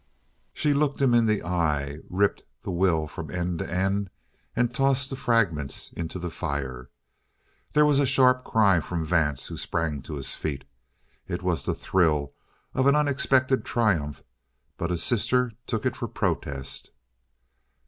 She 0.51 0.73
looked 0.73 0.99
him 0.99 1.13
in 1.13 1.27
the 1.27 1.43
eye, 1.43 1.99
ripped 2.09 2.45
the 2.63 2.71
will 2.71 3.05
from 3.05 3.29
end 3.29 3.59
to 3.59 3.71
end, 3.71 4.09
and 4.55 4.73
tossed 4.73 5.11
the 5.11 5.15
fragments 5.15 5.93
into 5.93 6.17
the 6.17 6.31
fire. 6.31 6.89
There 7.73 7.85
was 7.85 7.99
a 7.99 8.07
sharp 8.07 8.43
cry 8.43 8.79
from 8.79 9.05
Vance, 9.05 9.45
who 9.45 9.57
sprang 9.57 10.01
to 10.01 10.15
his 10.15 10.33
feet. 10.33 10.63
It 11.27 11.43
was 11.43 11.65
the 11.65 11.75
thrill 11.75 12.33
of 12.73 12.87
an 12.87 12.95
unexpected 12.95 13.63
triumph, 13.63 14.23
but 14.75 14.89
his 14.89 15.03
sister 15.03 15.51
took 15.67 15.85
it 15.85 15.95
for 15.95 16.07
protest. 16.07 16.89